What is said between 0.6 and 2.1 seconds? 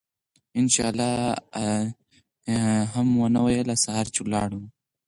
شاء الله ئي